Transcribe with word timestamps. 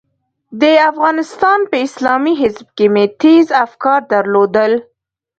د 0.61 0.63
افغانستان 0.91 1.59
په 1.69 1.75
اسلامي 1.87 2.33
حزب 2.41 2.67
کې 2.77 2.85
مې 2.93 3.05
تېز 3.21 3.45
افکار 3.65 3.99
درلودل. 4.13 4.71